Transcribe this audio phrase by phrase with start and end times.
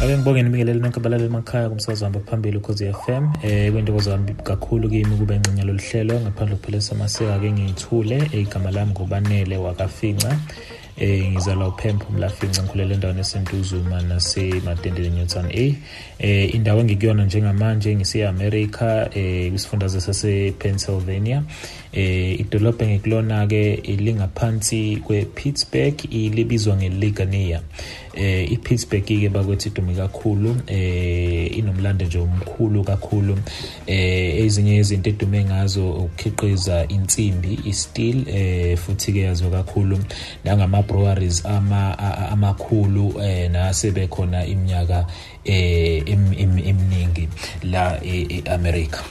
[0.00, 4.88] ake ngibonge nibingelele nonke abalaleli emakhaya kumsakazo wahamba phambili ukhozi FM eh kwentokozo wami kakhulu
[4.88, 6.20] kimi kube ngcinya lolu hlelo.
[6.20, 10.30] Ngaphandle kokuphelisa amasiko ake ngiyithule igama lami ngobanele wakafinca
[11.00, 15.74] eh ngizalwa uPempo Mlafinca ngikhulela endaweni esentuzuma nasemadendeni Newton A.
[16.18, 21.42] Eh indawo engikuyona njengamanje ngisiya America eh kwisifundazwe sase Pennsylvania
[21.92, 27.60] eh idolobha engikulona ke lingaphansi kwePittsburgh ilibizwa ngeLigania
[28.14, 33.38] eh iPittsburgh ke bakwethu idume kakhulu eh inomlando nje omkhulu kakhulu.
[33.86, 39.98] Eh ezinye izinto edume ngazo ukukhiqiza insimbi isteel eh futhi ke yaziwa kakhulu
[40.44, 41.98] nangama breweries ama
[42.32, 45.06] amakhulu eh nasebe khona iminyaka
[45.44, 47.28] eh eminingi
[47.62, 49.02] la eAmerica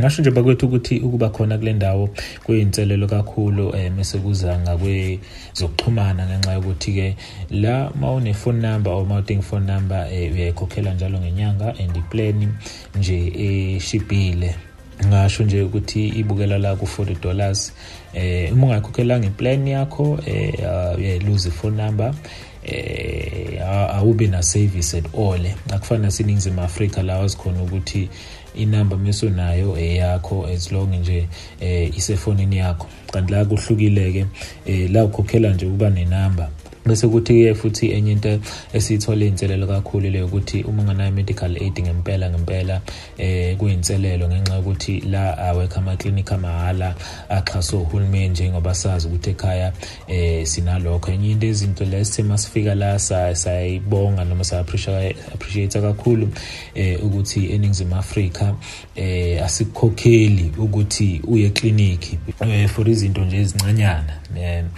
[0.00, 2.08] ngasho nje bakwethu ukuthi ukuba khona kule ndawo
[2.44, 7.16] kuyinselelo kakhulu eh mase kuza ngakwezokuxhumana ngenxa yokuthi ke
[7.50, 12.48] la mawune phone number or mawudinga phone number eh uyayikhokhela njalo ngenyanga and iplan
[12.94, 13.18] nje
[13.76, 14.67] eshibhile.
[15.06, 17.72] Ngasho nje ukuthi ibukela la ku40 dollars
[18.14, 20.54] eh uma ungakhokhelanga iplan yakho eh
[20.98, 22.14] uyayiluza iphone number
[22.64, 25.40] eh awubi na service at all.
[25.74, 28.08] Akufana naseningizimu Afrika la wazikhona ukuthi
[28.54, 31.28] inamba mesonayo eyakho as long nje
[31.60, 32.86] eh isefonini yakho.
[33.12, 34.26] Kanti la kuhlukile ke
[34.66, 36.50] eh la ukhokhela nje uba nenamba
[36.88, 38.40] bese kuthi ke futhi enye into
[38.72, 42.80] esiyithola inselelo kakhulu le ukuthi uma unganayo medical aid ngempela ngempela
[43.18, 46.94] eh kuyinselelo ngenxa yokuthi la awekho ama clinic amahala
[47.28, 49.72] axhaswe uhulumeni njengoba sazi ukuthi ekhaya
[50.08, 51.12] eh sinalokho.
[51.12, 56.28] Enye into izinto lesithe masifika la sayibonga noma sa appreciate appreciate kakhulu
[56.74, 58.54] eh ukuthi eningizimu Afrika
[58.96, 64.68] eh asikhokheli ukuthi uye clinic eh for izinto nje ezincanyana lana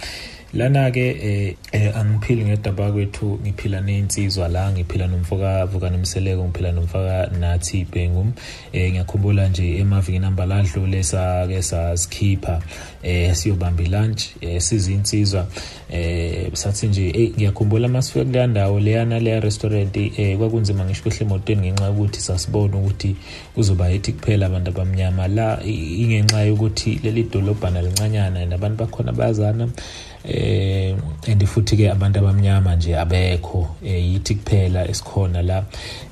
[0.51, 7.31] ke eh, eh angiphili ngedaba kwethu ngiphila neinsizwa la ngiphila nomfoka vuka nomseleko ngiphila nomfaka
[7.39, 8.33] nathi Bhengum
[8.73, 12.61] eh ngiyakhumbula nje emaviki namba ladlule sake sasikhipha
[13.03, 15.47] eh siyobamba lunch eh sizinsizwa
[15.89, 21.17] eh sathi nje eh ngiyakhumbula masifika kule ndawo leyana le restaurant eh kwakunzima ngisho kuhle
[21.21, 23.15] emotweni ngenxa yokuthi sasibona ukuthi
[23.55, 29.69] kuzoba yithi kuphela abantu abamnyama la ingenxa yokuthi leli dolobhana lincanyana nabantu bakhona bayazana.
[30.25, 30.95] Eh
[31.27, 33.67] and futhi ke abantu abamnyama nje abekho.
[33.85, 35.63] Eh yithi kuphela esikhona la.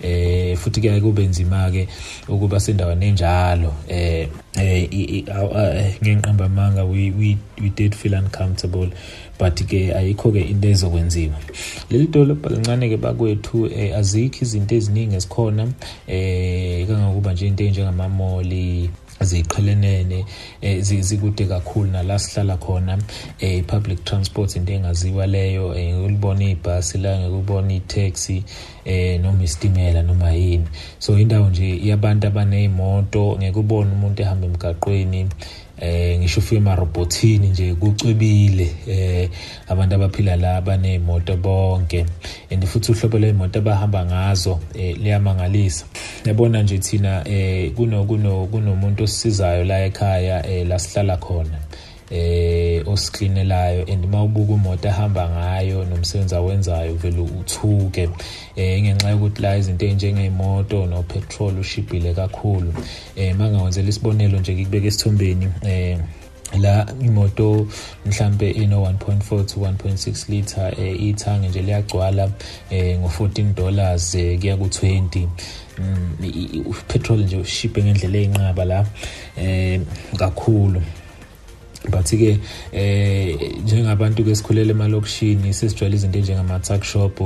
[0.01, 1.87] Eh futhi ke kube nzima ke
[2.27, 3.73] ukuba sendaweni enjalo.
[3.87, 4.27] Eh
[4.57, 8.89] ngenqamba amanga we we we did feel uncomfortable
[9.37, 11.35] but ke ayikho ke into ezokwenziwa.
[11.89, 15.67] Leli dolobha lincane ke bakwethu azikho izinto eziningi esikhona
[16.07, 18.89] eh kangakuba nje into enjengamamoli
[19.21, 20.25] ziqhelenene
[20.79, 22.97] zikude kakhulu nala sihlala khona.
[23.39, 28.43] Eh public transport into engaziwa leyo ngikubona ibhasi la ngikubona itaxi
[28.89, 30.67] eh noma isitimela noma yini.
[30.99, 35.27] So indawo nje yabantu abanezimoto ngekubona umuntu ehamba emgaqweni
[35.81, 39.29] eh ngisho ufika emarobotini nje kucwebile eh
[39.67, 42.05] abantu abaphila la banezimoto bonke.
[42.51, 45.85] And futhi uhlobo lwemoto abahamba ngazo eh liyamangalisa
[46.25, 51.59] yabona nje thina eh kuno kuno kunomuntu osisizayo la ekhaya eh la sihlala khona.
[52.11, 52.68] Eh
[52.99, 58.09] osiklinelayo and mawubuka imoto ahamba ngayo nomsebenzi awenzayo vele uthuke
[58.55, 62.73] eh ngenxa yokuthi la izinto enjengemoto no petrol ushibhile kakhulu.
[63.15, 65.99] Eh mangawenzela isibonelo nje ngikubeka esithombeni eh
[66.59, 67.67] la imoto
[68.05, 72.29] mhlambe ino 1.4 to 1.6 liter eh ithangi nje liyagcwala
[72.69, 75.27] eh ngo14 dollars kuya ku20
[75.77, 78.85] mm, petrol nje ushibhe ngendlela eyinqaba la
[79.37, 79.81] eh
[80.17, 80.81] kakhulu.
[81.87, 82.39] But ke
[82.73, 87.21] eh njengabantu ke sikhulela emalokishini sesijwayele izinto njengama tuck shop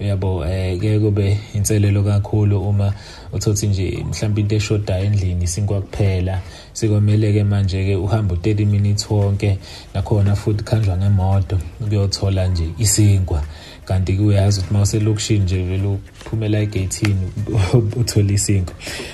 [0.00, 2.94] yabo eh ke kube inselelo kakhulu uma
[3.32, 6.40] uthothi nje mhlawumbe into eshoda endlini isinkwa kuphela.
[6.80, 9.58] Sekomele ke manje ke uhamba u30 minutes wonke
[9.94, 11.58] nakhona futhi khanjwa ngemoto
[11.88, 13.42] kuyothola nje isinkwa
[13.84, 17.26] kanti ke uyazi ukuthi mawuselokishini nje vele uphumela egate-ini
[18.00, 18.72] uthola isinko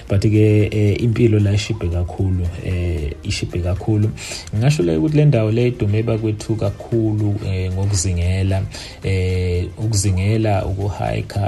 [0.09, 0.69] but ke
[1.01, 4.11] impilo la ishibhe kakhulu eh ishibhe kakhulu.
[4.55, 7.35] Ngingasho le ukuthi le ndawo le idume bakwethu kakhulu
[7.73, 8.63] ngokuzingela
[9.03, 11.41] eh ukuzingela ukuhike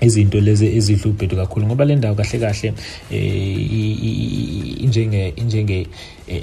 [0.00, 2.72] izinto lezi ezidla ubhedu kakhulu ngoba le ndawo kahle kahle
[3.10, 5.86] eh injenge injenge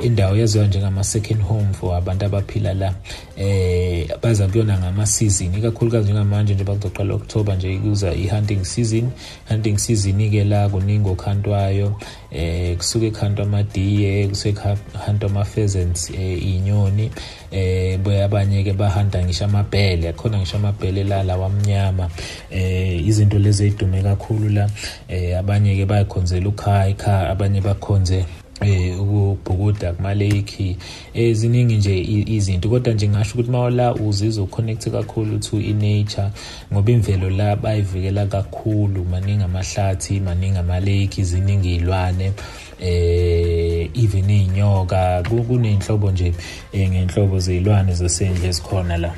[0.04, 2.94] indawo yaziwa njengama second home for abantu abaphila la
[3.38, 9.10] eh baza kuyona ngama season ikakhulukazi njengamanje nje bakuzoqala October nje kuza i-hunting season.
[9.50, 11.96] Hunting season ke la kuningi okhantwayo
[12.32, 14.60] eh kusuke khantwa amadiye kusuke
[15.06, 17.12] khantwa ama pheasants eh inyoni
[17.52, 20.10] eh boya abanye ke bahanda ngisho amabhele.
[20.10, 22.10] Akhona ngisho amabhele la lawa amnyama
[22.52, 24.70] eh izinto lezi ezidume kakhulu la
[25.08, 28.26] eh abanye ke bayakhonzela ukhaya abanye bakhonze
[28.62, 30.78] eh ukubhukuda kuma lake
[31.14, 32.70] eh, nje izinto.
[32.70, 36.30] Kodwa nje ngisho ukuthi mawala uzizwa uconnect kakhulu to inature
[36.74, 42.32] ngoba imvelo la bayivikela kakhulu maningi amahlathi maningi ama lake iziningi izilwane
[42.80, 46.34] eh even inyoka kunenhlobo nje
[46.74, 49.14] eh, ngenhlobo zezilwane zasendle ezikhona la.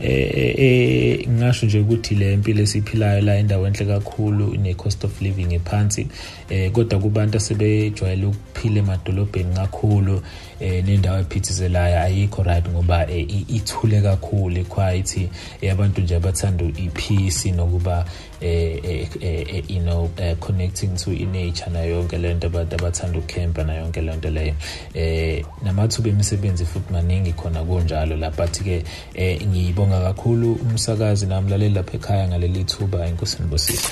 [0.00, 5.22] Eh eh ngisho nje ukuthi le mpilo esiphilayo la indawo enhle kakhulu ine cost of
[5.22, 6.06] living ephansi
[6.50, 10.22] eh kodwa kubantu asebejwayele ukuphila emadolobheni kakhulu
[10.60, 15.28] eh nendawo ephithizelayo ayikho right ngoba eh, ithule kakhulu equiet
[15.62, 18.04] yabantu nje abathanda ipeace nokuba
[18.40, 20.10] eh, eh you know
[20.40, 24.54] connecting to nature nayo yonke lento abantu abathanda ukucampa nayo yonke lento leyo.
[24.94, 28.84] Eh namathuba emisebenzi futhi maningi khona kunjalo lapha but ke
[29.86, 33.88] ngiyibonga kakhulu umsakazi namlaleli lapha ekhaya ngaleli thuba inkosi nibusise